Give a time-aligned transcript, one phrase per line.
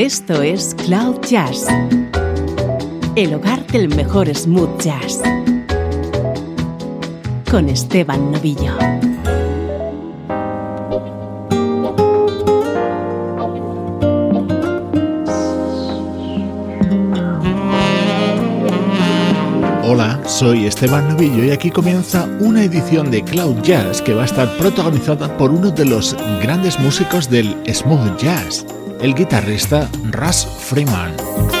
[0.00, 1.66] Esto es Cloud Jazz,
[3.16, 5.20] el hogar del mejor smooth jazz,
[7.50, 8.72] con Esteban Novillo.
[19.82, 24.24] Hola, soy Esteban Novillo y aquí comienza una edición de Cloud Jazz que va a
[24.24, 28.64] estar protagonizada por uno de los grandes músicos del smooth jazz
[29.02, 31.59] el guitarrista Russ Freeman.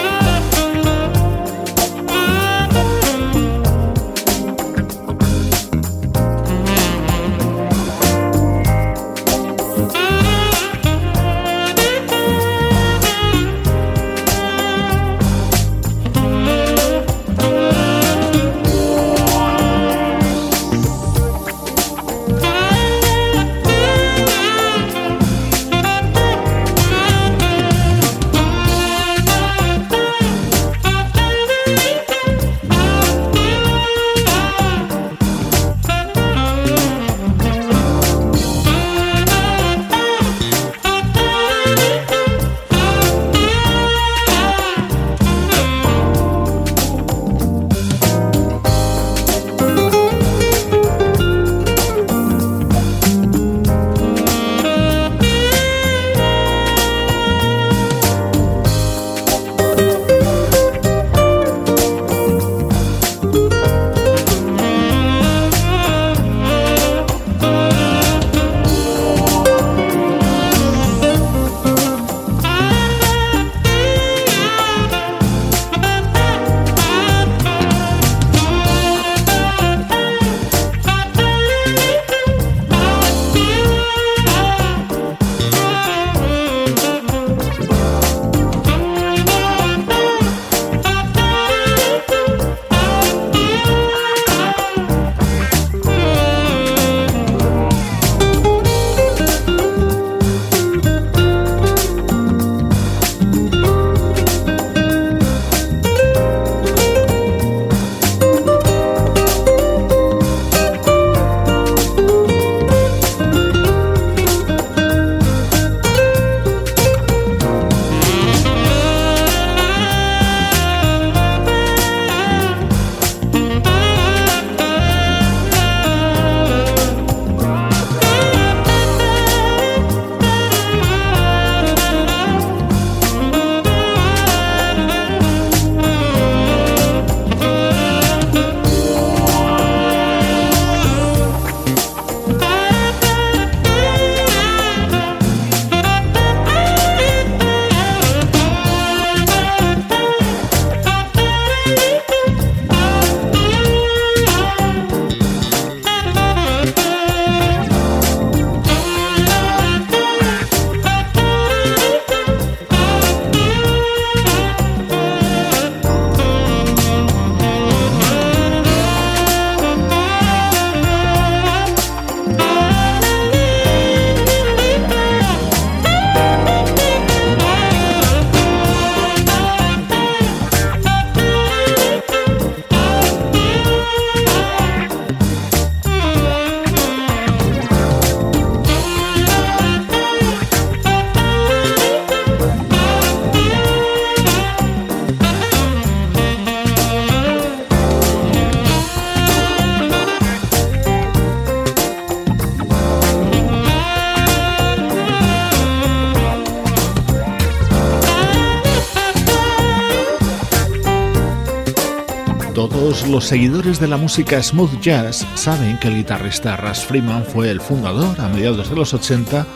[213.10, 217.60] Los seguidores de la música smooth jazz saben que el guitarrista Russ Freeman fue el
[217.60, 219.46] fundador a mediados de los 80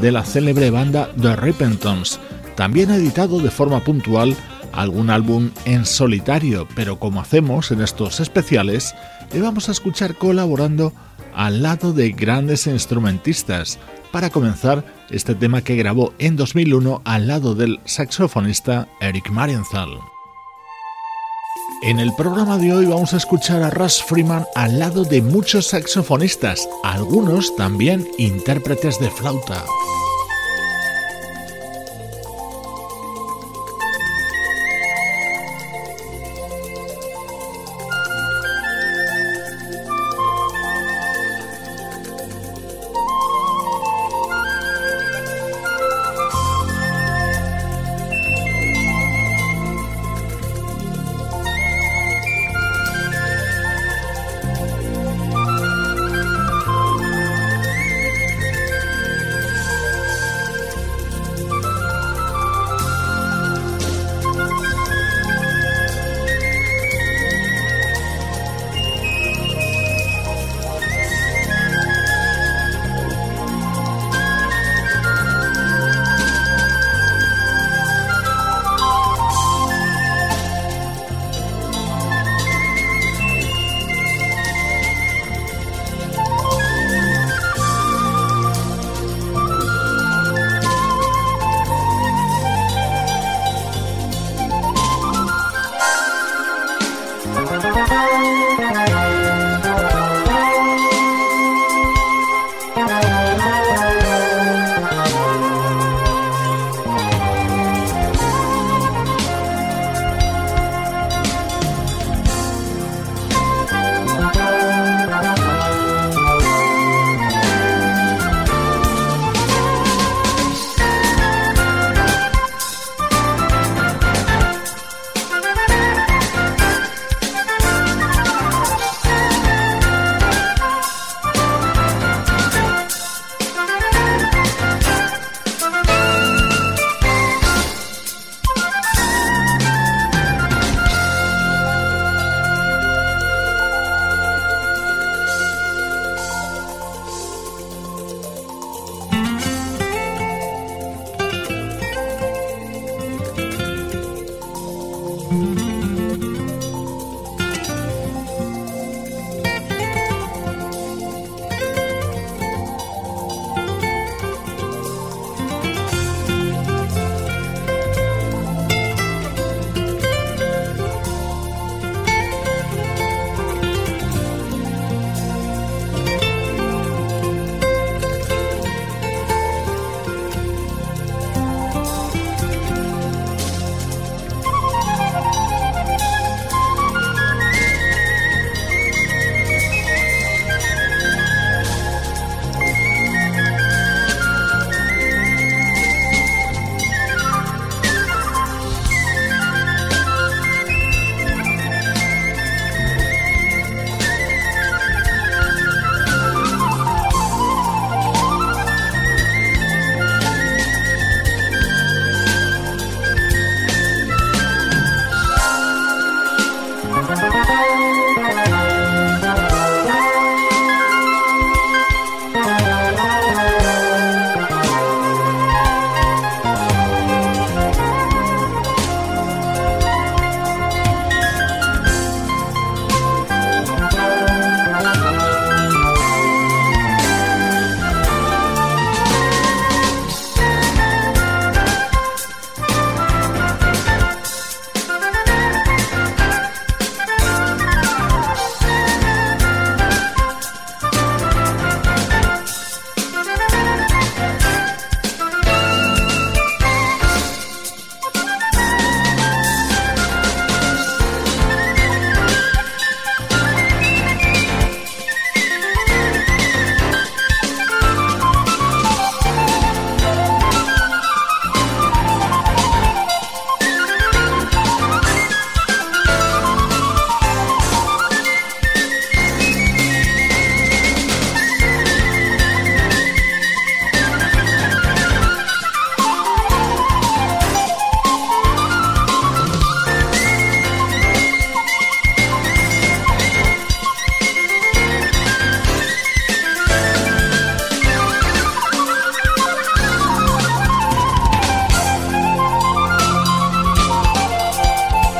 [0.00, 2.18] de la célebre banda The Repentons.
[2.56, 4.36] También ha editado de forma puntual
[4.72, 8.94] algún álbum en solitario, pero como hacemos en estos especiales,
[9.32, 10.92] le vamos a escuchar colaborando
[11.34, 13.78] al lado de grandes instrumentistas.
[14.10, 20.13] Para comenzar, este tema que grabó en 2001 al lado del saxofonista Eric Marienthal.
[21.86, 25.66] En el programa de hoy vamos a escuchar a Russ Freeman al lado de muchos
[25.66, 29.66] saxofonistas, algunos también intérpretes de flauta.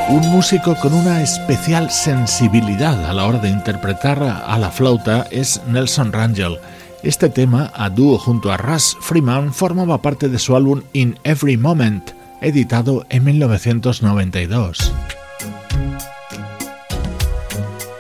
[0.09, 5.63] Un músico con una especial sensibilidad a la hora de interpretar a la flauta es
[5.67, 6.59] Nelson Rangel.
[7.03, 11.57] Este tema, a dúo junto a Russ Freeman, formaba parte de su álbum In Every
[11.57, 12.11] Moment,
[12.43, 14.93] editado en 1992.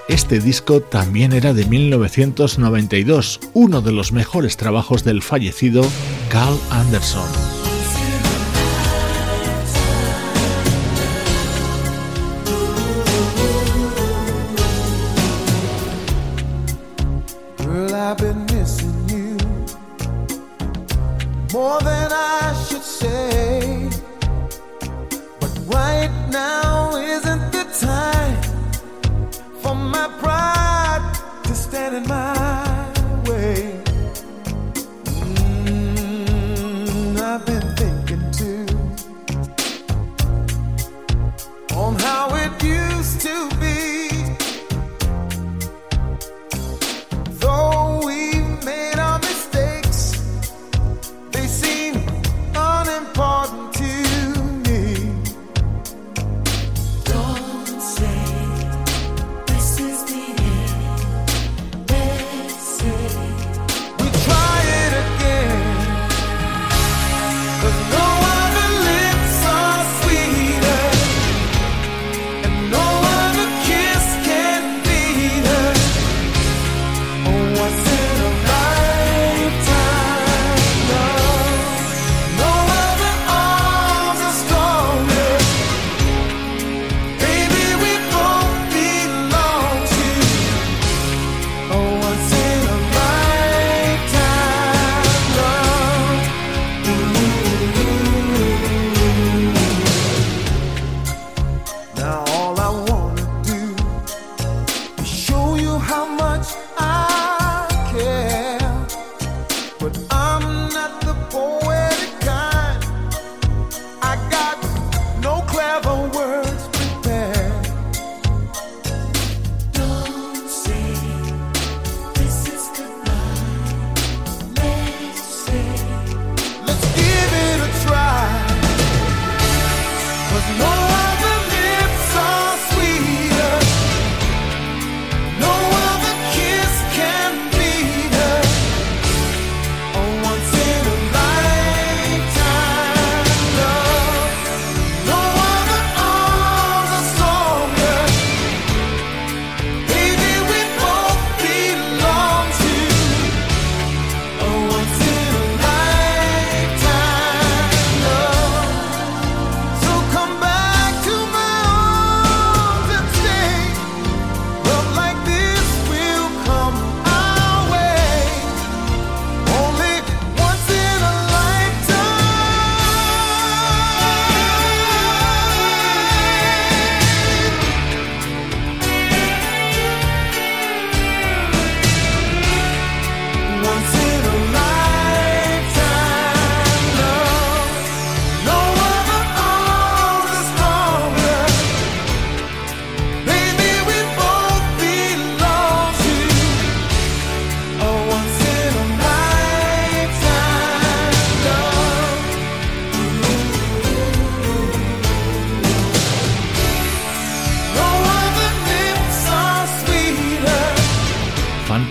[0.06, 5.82] Este disco también era de 1992, uno de los mejores trabajos del fallecido
[6.28, 7.63] Carl Anderson.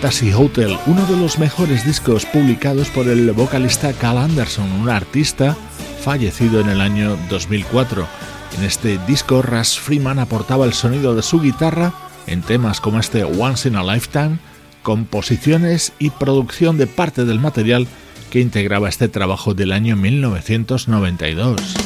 [0.04, 5.56] Hotel, uno de los mejores discos publicados por el vocalista Cal Anderson, un artista
[6.02, 8.06] fallecido en el año 2004.
[8.58, 11.94] En este disco, Russ Freeman aportaba el sonido de su guitarra
[12.26, 14.36] en temas como este Once in a Lifetime,
[14.82, 17.86] composiciones y producción de parte del material
[18.30, 21.83] que integraba este trabajo del año 1992.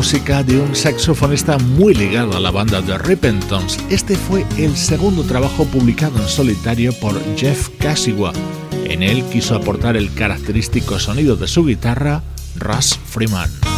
[0.00, 3.78] Música de un saxofonista muy ligado a la banda de Repentance.
[3.90, 8.32] Este fue el segundo trabajo publicado en solitario por Jeff Casigua.
[8.86, 12.22] En él quiso aportar el característico sonido de su guitarra,
[12.56, 13.69] Russ Freeman.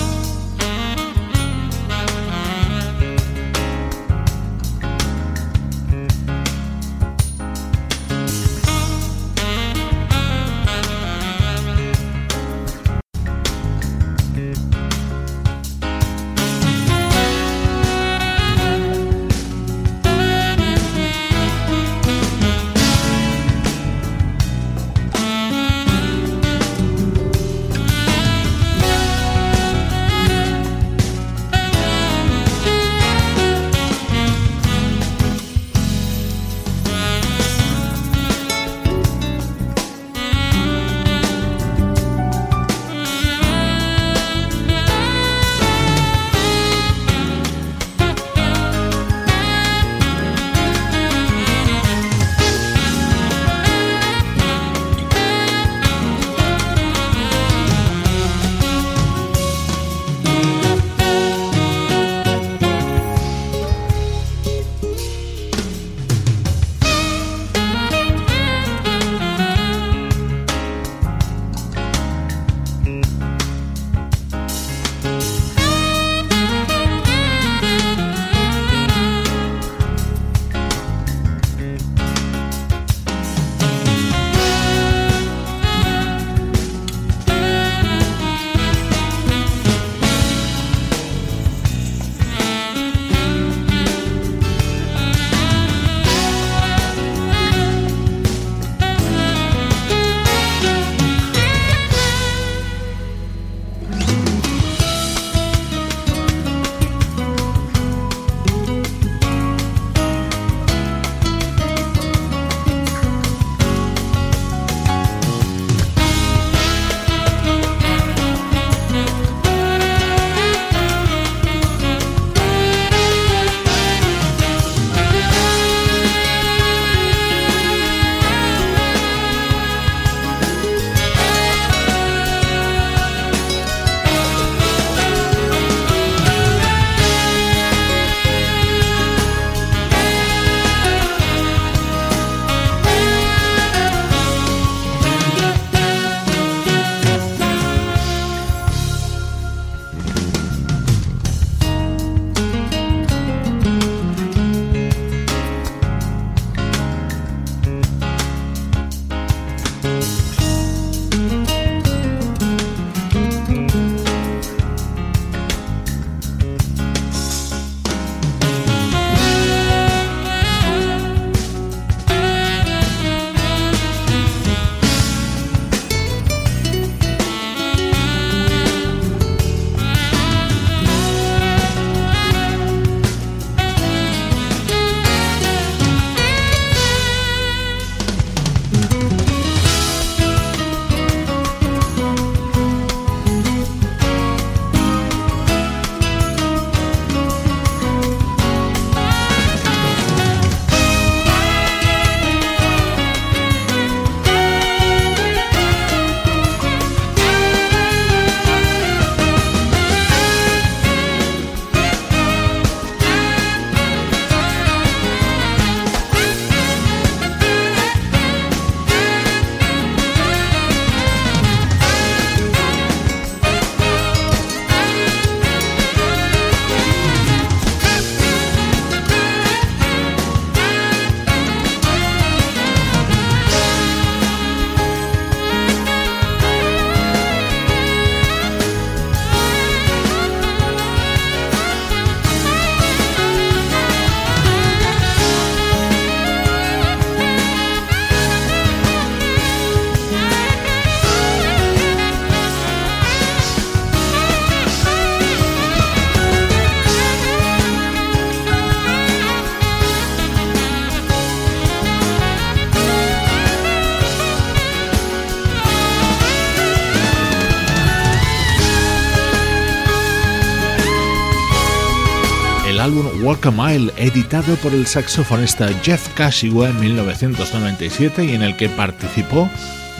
[273.42, 278.68] Walk a Mile, editado por el saxofonista Jeff Kashiwa en 1997 y en el que
[278.68, 279.48] participó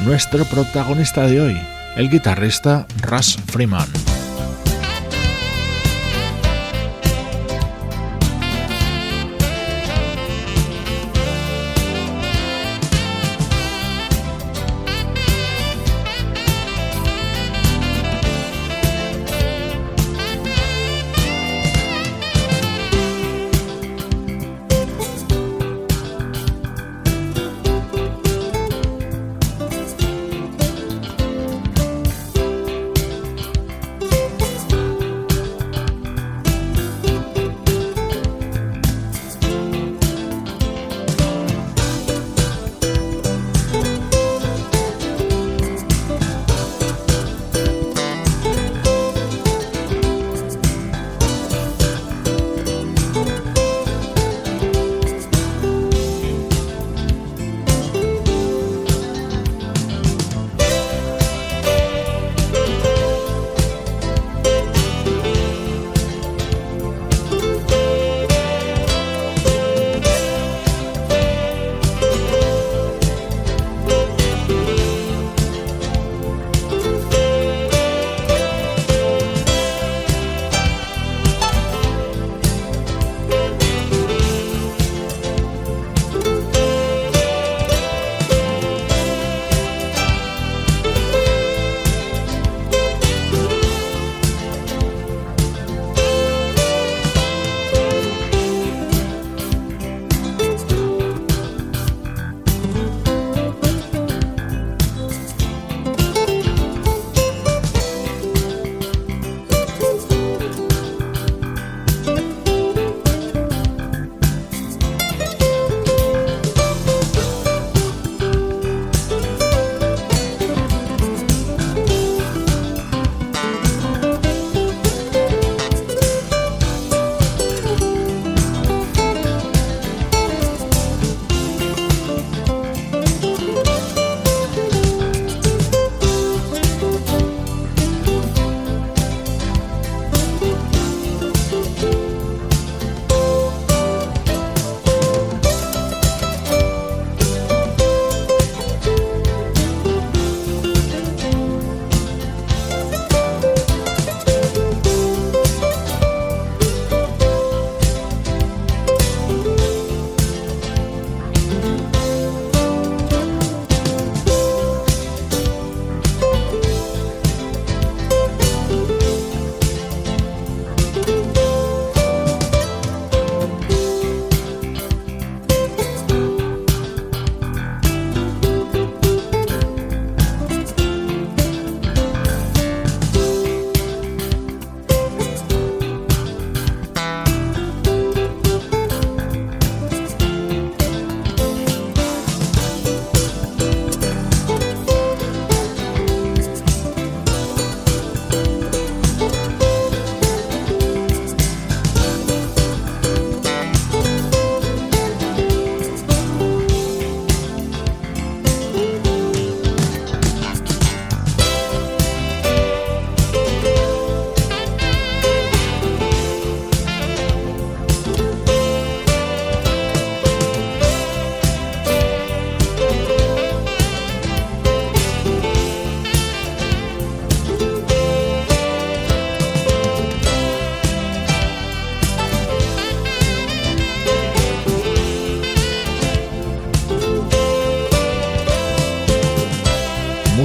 [0.05, 1.61] nuestro protagonista de hoy,
[1.97, 4.12] el guitarrista Russ Freeman.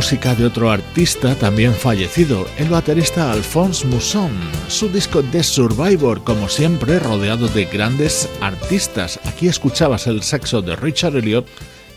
[0.07, 4.31] Música de otro artista también fallecido, el baterista Alphonse Mousson.
[4.69, 9.19] Su disco The Survivor, como siempre, rodeado de grandes artistas.
[9.25, 11.45] Aquí escuchabas el saxo de Richard Elliot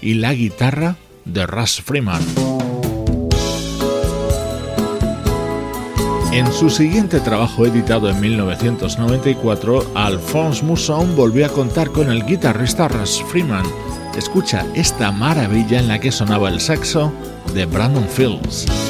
[0.02, 2.20] y la guitarra de Russ Freeman.
[6.32, 12.88] En su siguiente trabajo editado en 1994, Alphonse Mousson volvió a contar con el guitarrista
[12.88, 13.66] Russ Freeman.
[14.18, 17.12] Escucha esta maravilla en la que sonaba el saxo
[17.54, 18.89] de Brandon Fields.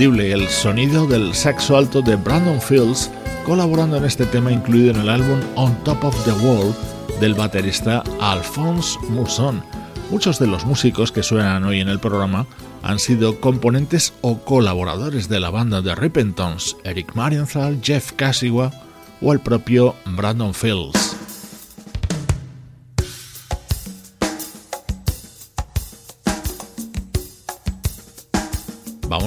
[0.00, 3.10] El sonido del saxo alto de Brandon Fields
[3.44, 6.72] colaborando en este tema incluido en el álbum On Top of the World
[7.18, 9.60] del baterista Alphonse Mousson.
[10.12, 12.46] Muchos de los músicos que suenan hoy en el programa
[12.84, 18.70] han sido componentes o colaboradores de la banda de Rippentons, Eric Marienthal, Jeff Casigua
[19.20, 21.07] o el propio Brandon Fields.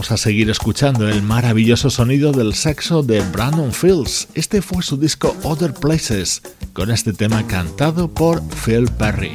[0.02, 4.30] Vamos a seguir escuchando el maravilloso sonido del saxo de Brandon Fields.
[4.34, 6.42] Este fue su disco Other Places,
[6.74, 9.32] con este tema cantado por Phil Perry.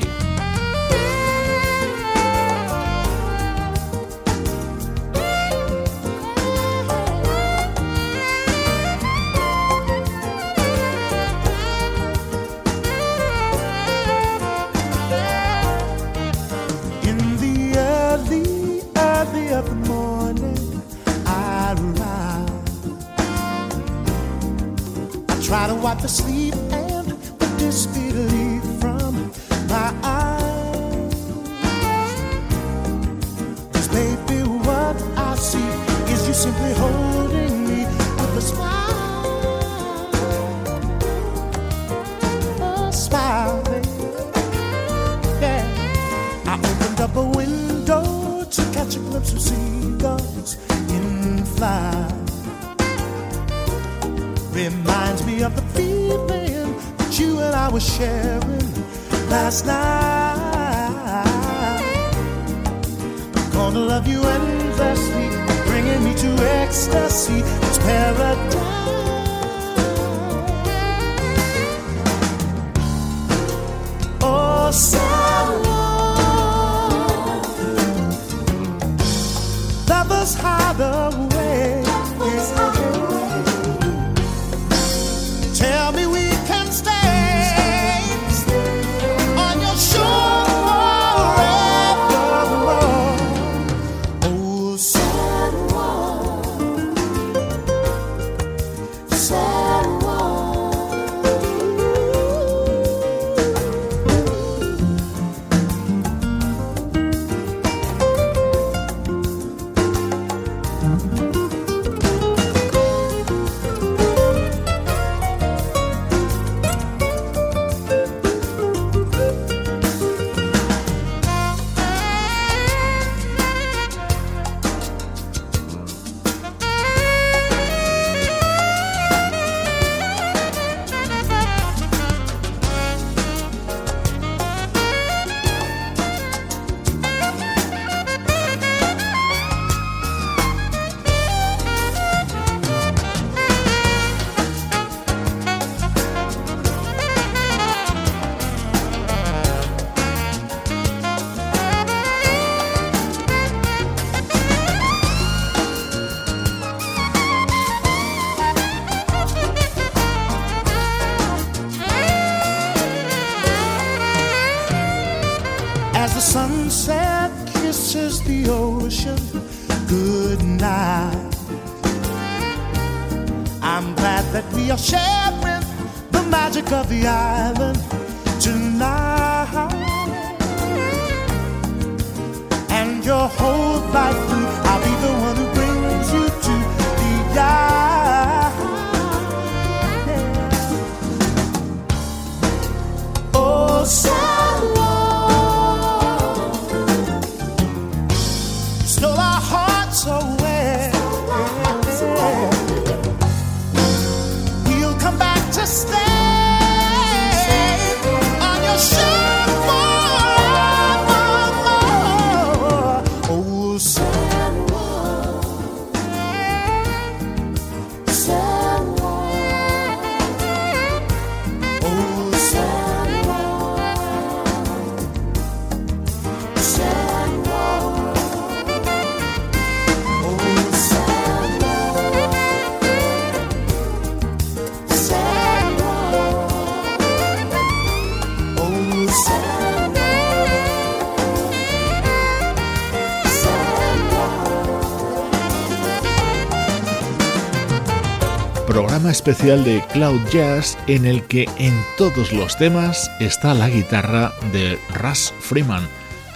[249.28, 254.78] Especial de Cloud Jazz en el que en todos los temas está la guitarra de
[254.94, 255.82] Russ Freeman,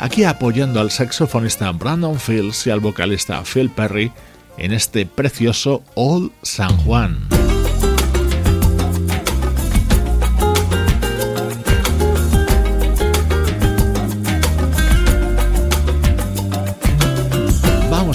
[0.01, 4.11] aquí apoyando al saxofonista Brandon Fields y al vocalista Phil Perry
[4.57, 7.40] en este precioso Old San Juan.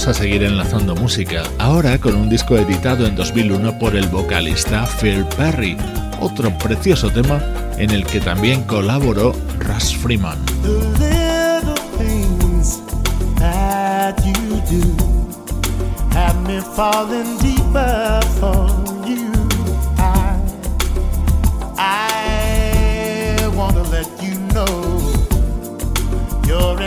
[0.08, 5.26] A seguir enlazando música, ahora con un disco editado en 2001 por el vocalista Phil
[5.36, 5.76] Perry,
[6.20, 7.42] otro precioso tema
[7.80, 10.38] en el que también colaboró Russ Freeman.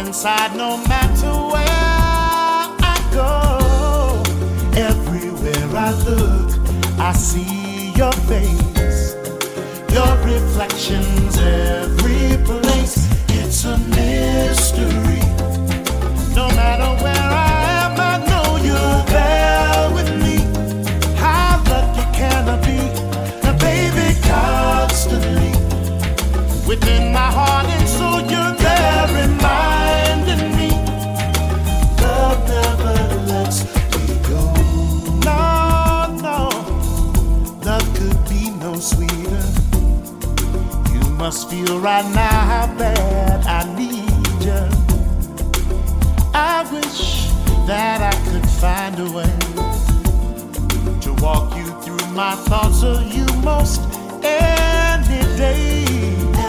[0.08, 1.67] inside no matter where
[3.18, 4.22] go.
[4.90, 6.50] Everywhere I look,
[7.08, 9.16] I see your face,
[9.96, 12.96] your reflections every place.
[13.40, 15.24] It's a mystery,
[16.38, 17.47] no matter where I
[41.18, 44.62] must feel right now how bad I need you.
[46.32, 47.26] I wish
[47.66, 49.38] that I could find a way
[51.00, 53.80] to walk you through my thoughts of you most
[54.22, 55.84] any day.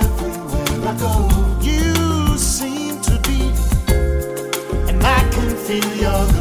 [0.02, 1.14] Everywhere I go,
[1.62, 3.52] you seem to be,
[4.88, 6.39] and I can feel your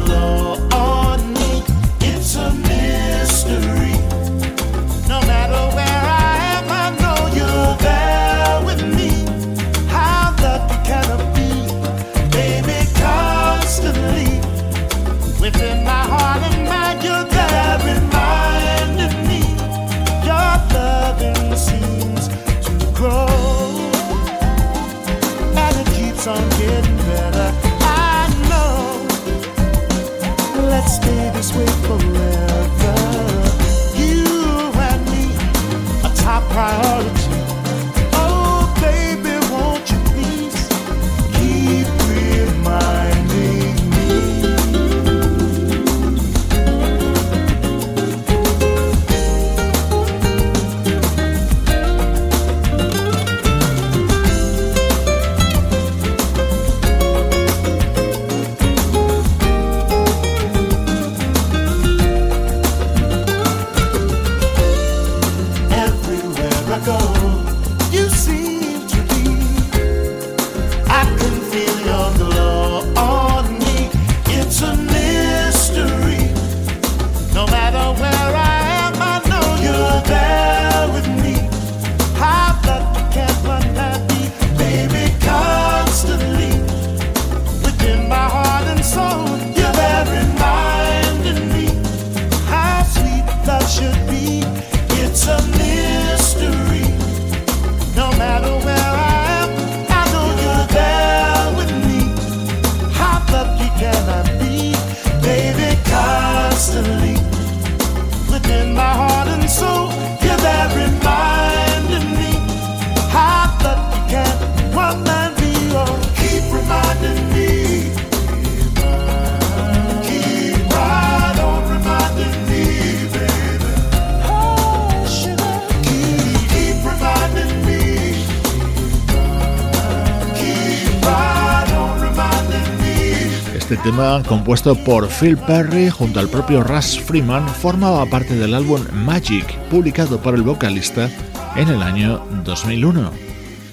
[133.77, 139.45] tema compuesto por Phil Perry junto al propio Russ Freeman formaba parte del álbum Magic,
[139.69, 141.09] publicado por el vocalista
[141.55, 143.11] en el año 2001.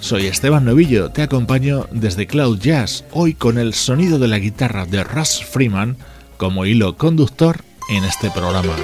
[0.01, 4.87] Soy Esteban Novillo, te acompaño desde Cloud Jazz, hoy con el sonido de la guitarra
[4.87, 5.97] de Russ Freeman
[6.37, 8.75] como hilo conductor en este programa.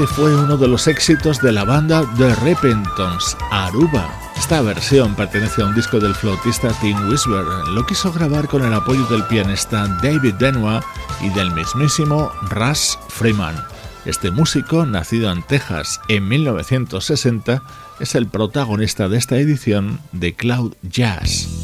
[0.00, 4.10] Este fue uno de los éxitos de la banda The Repentons, Aruba.
[4.34, 7.44] Esta versión pertenece a un disco del flautista Tim Whisper.
[7.68, 10.82] Lo quiso grabar con el apoyo del pianista David Denois
[11.20, 13.62] y del mismísimo Russ Freeman.
[14.06, 17.62] Este músico, nacido en Texas en 1960,
[17.98, 21.59] es el protagonista de esta edición de Cloud Jazz.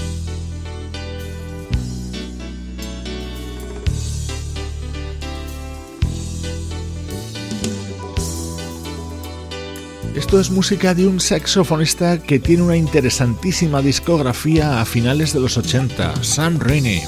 [10.17, 15.59] Esto es música de un saxofonista que tiene una interesantísima discografía a finales de los
[15.59, 17.03] 80, Sam Rainey.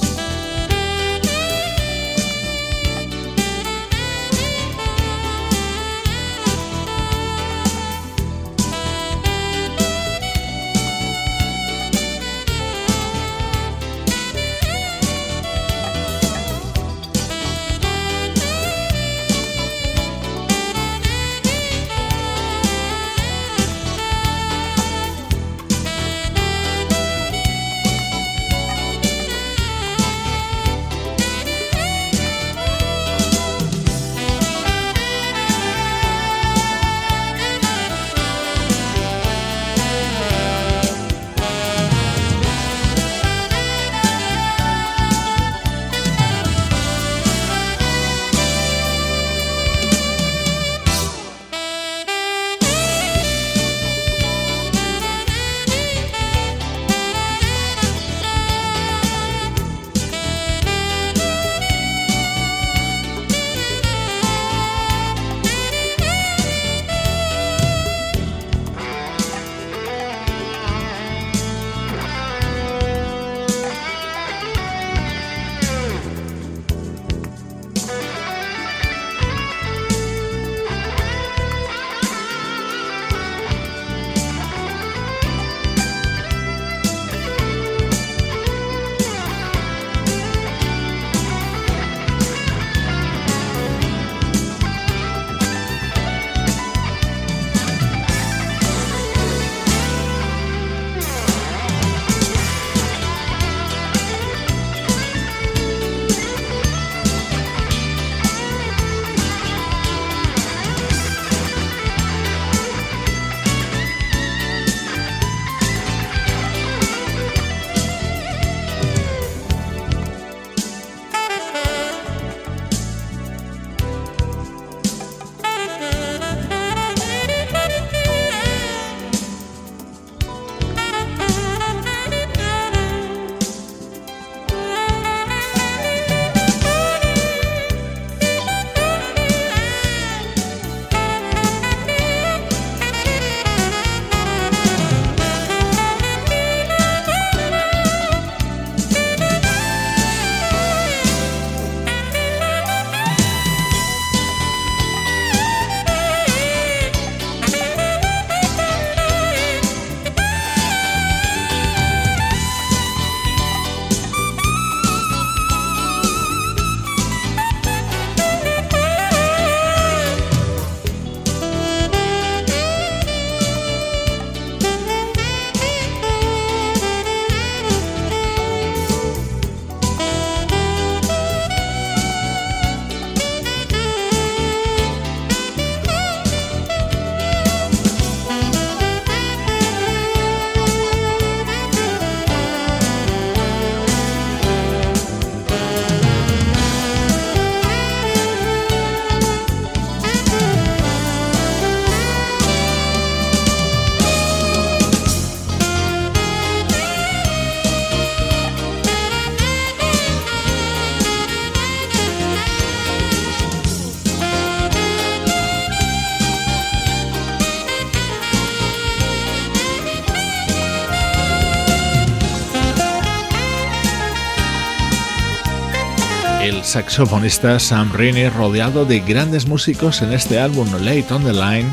[226.69, 231.64] Saxofonista Sam Rainey rodeado de grandes músicos en este álbum Late on the Line,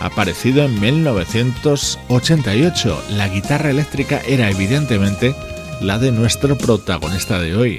[0.00, 3.04] aparecido en 1988.
[3.10, 5.36] La guitarra eléctrica era evidentemente
[5.80, 7.78] la de nuestro protagonista de hoy.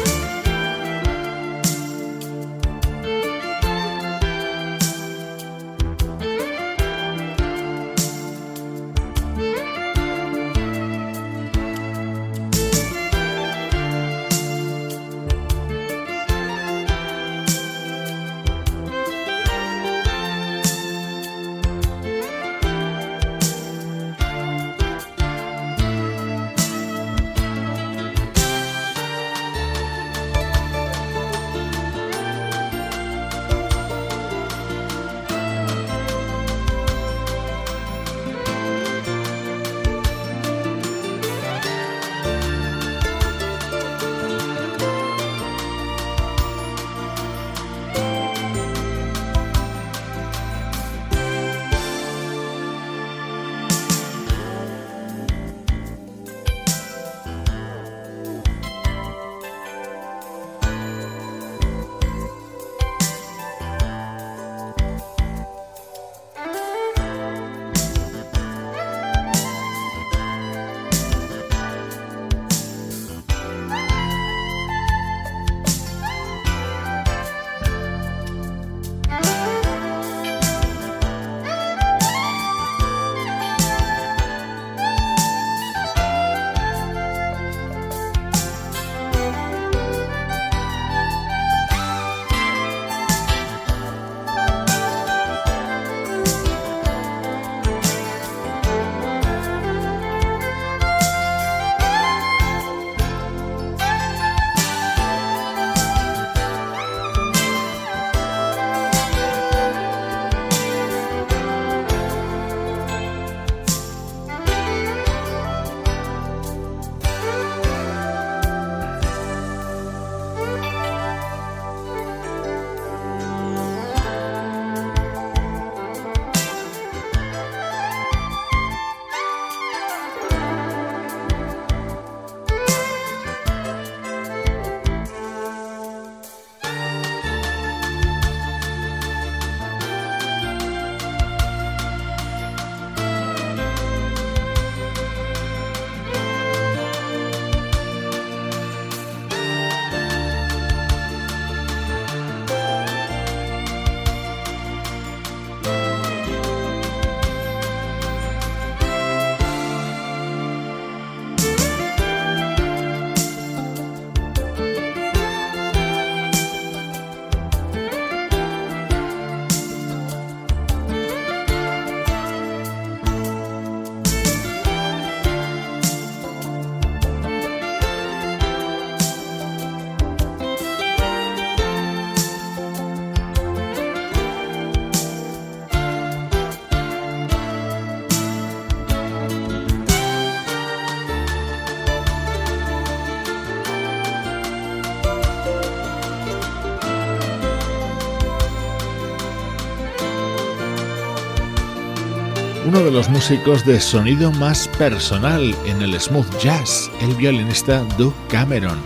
[202.91, 208.77] Los músicos de sonido más personal en el smooth jazz, el violinista Doug Cameron.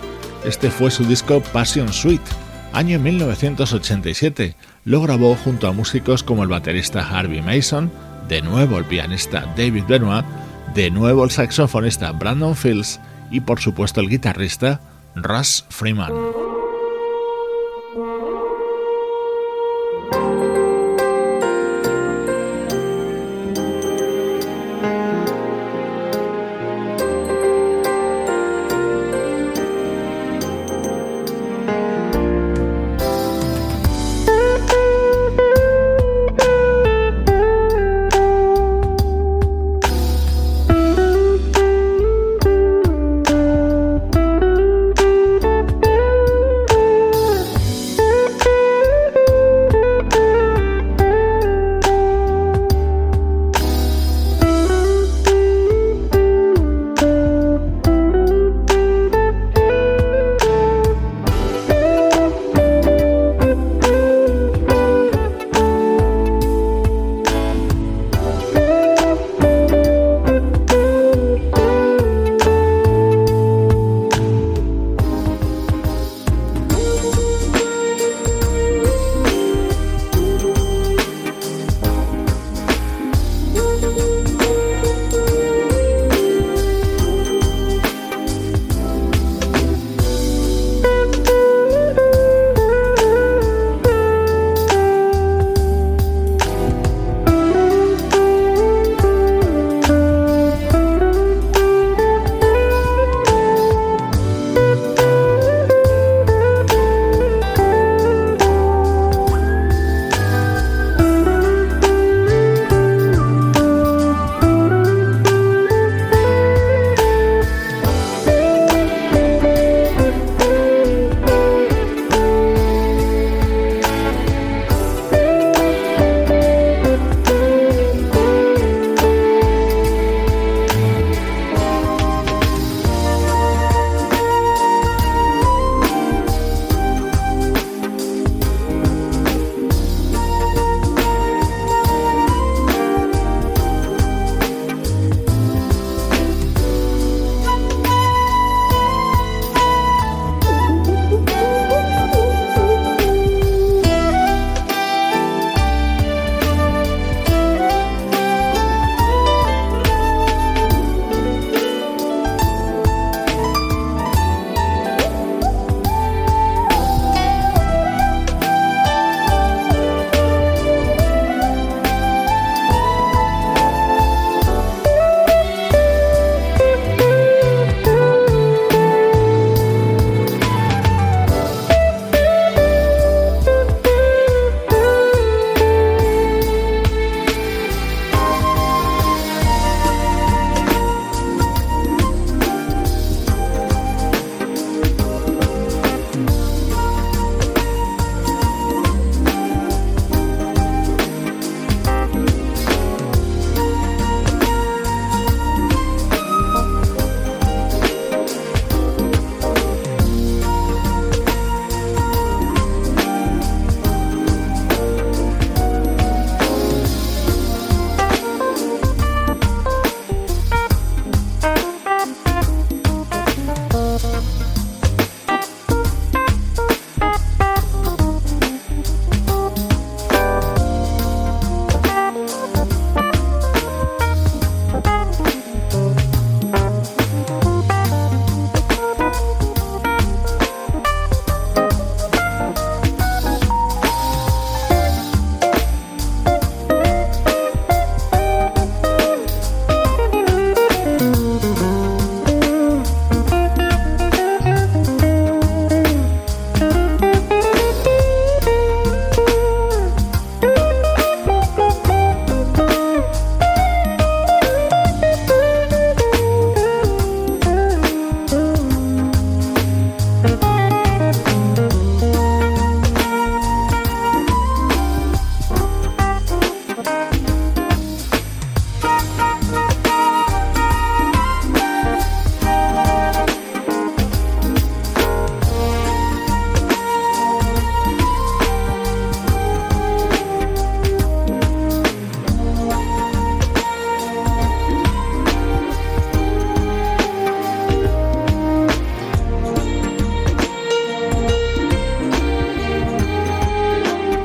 [0.44, 2.24] Este fue su disco Passion Suite,
[2.74, 4.56] año 1987.
[4.86, 7.92] Lo grabó junto a músicos como el baterista Harvey Mason,
[8.28, 10.26] de nuevo el pianista David Benoit,
[10.76, 13.00] de nuevo el saxofonista Brandon Fields
[13.32, 14.82] y por supuesto el guitarrista
[15.16, 16.45] Russ Freeman.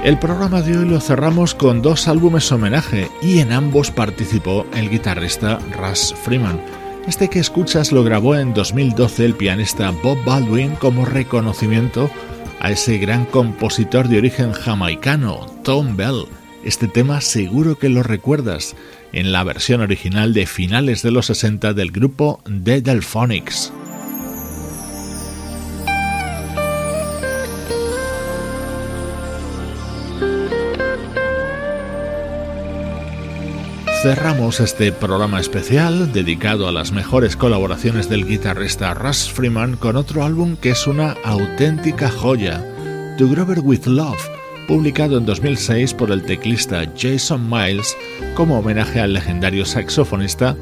[0.02, 4.88] El programa de hoy lo cerramos con dos álbumes homenaje y en ambos participó el
[4.88, 6.58] guitarrista Russ Freeman.
[7.06, 12.10] Este que escuchas lo grabó en 2012 el pianista Bob Baldwin como reconocimiento
[12.60, 16.24] a ese gran compositor de origen jamaicano, Tom Bell.
[16.64, 18.76] Este tema seguro que lo recuerdas
[19.12, 23.70] en la versión original de finales de los 60 del grupo The Delphonics.
[34.02, 40.24] Cerramos este programa especial dedicado a las mejores colaboraciones del guitarrista Russ Freeman con otro
[40.24, 42.64] álbum que es una auténtica joya,
[43.18, 44.26] To Grover With Love,
[44.66, 47.94] publicado en 2006 por el teclista Jason Miles
[48.34, 50.56] como homenaje al legendario saxofonista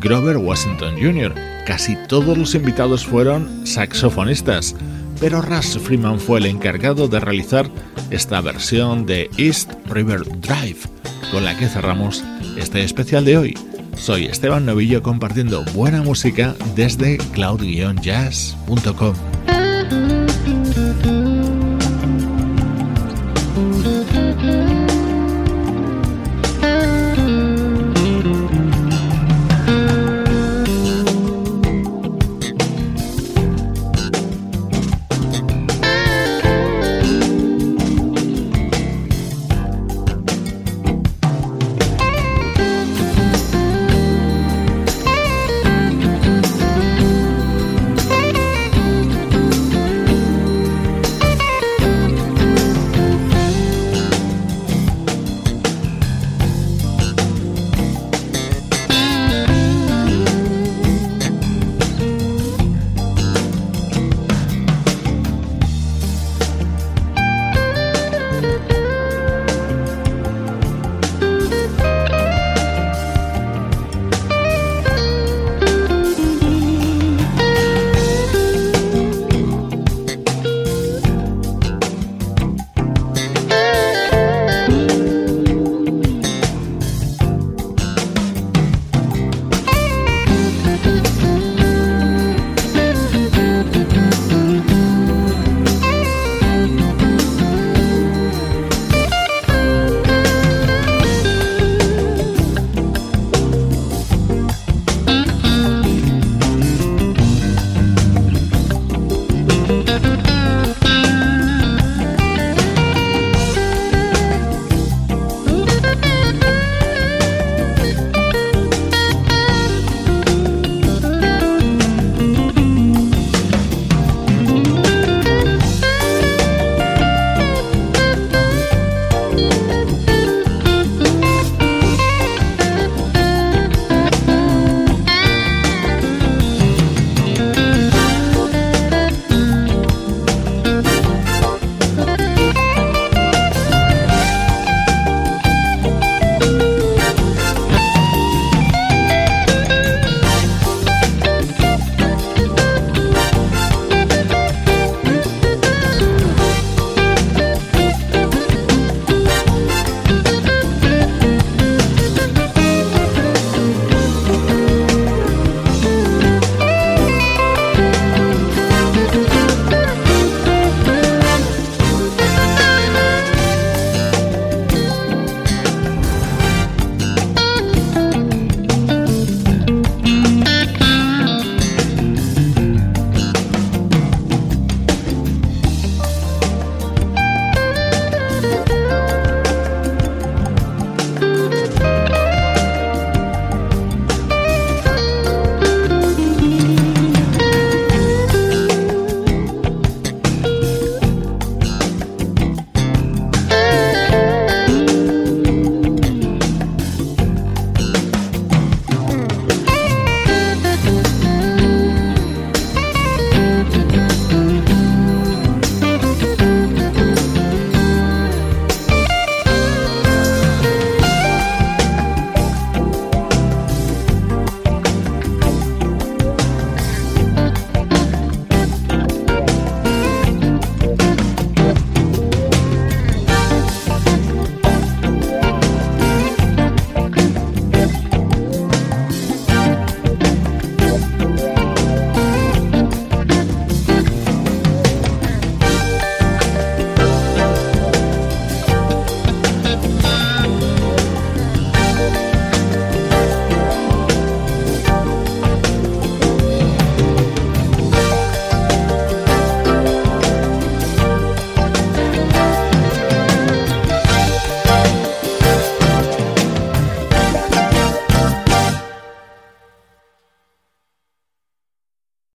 [0.00, 1.34] Grover Washington Jr.
[1.66, 4.74] Casi todos los invitados fueron saxofonistas,
[5.20, 7.68] pero Russ Freeman fue el encargado de realizar
[8.08, 10.88] esta versión de East River Drive,
[11.30, 12.24] con la que cerramos
[12.56, 13.54] este especial de hoy.
[13.96, 19.37] Soy Esteban Novillo compartiendo buena música desde cloud-jazz.com.